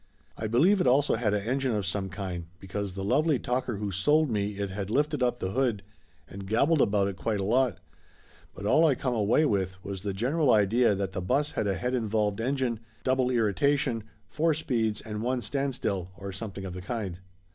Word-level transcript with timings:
I 0.35 0.47
believe 0.47 0.81
it 0.81 0.87
also 0.87 1.13
had 1.13 1.31
a 1.35 1.45
engine 1.45 1.73
of 1.75 1.85
some 1.85 2.09
kind, 2.09 2.47
because 2.59 2.95
the 2.95 3.03
lovely 3.03 3.37
talker 3.37 3.77
who 3.77 3.91
sold 3.91 4.31
me 4.31 4.53
it 4.57 4.89
lifted 4.89 5.21
up 5.21 5.37
the 5.37 5.51
hood 5.51 5.83
and 6.27 6.47
gabbled 6.47 6.81
about 6.81 7.07
it 7.07 7.15
quite 7.17 7.39
a 7.39 7.43
lot, 7.43 7.77
but 8.55 8.65
all 8.65 8.83
I 8.87 8.95
come 8.95 9.13
away 9.13 9.41
202 9.41 9.41
Laughter 9.43 9.49
Limited 9.53 9.83
with 9.85 9.91
was 9.91 10.01
the 10.01 10.19
general 10.19 10.51
idea 10.51 10.95
that 10.95 11.11
the 11.11 11.21
bus 11.21 11.51
had 11.51 11.67
a 11.67 11.75
head 11.77 11.93
involved 11.93 12.41
engine, 12.41 12.79
double 13.03 13.29
irritation, 13.29 14.03
four 14.27 14.55
speeds 14.55 15.01
and 15.01 15.21
one 15.21 15.43
standstill, 15.43 16.09
or 16.17 16.31
something 16.31 16.65
of 16.65 16.73
the 16.73 16.81
kind. 16.81 17.19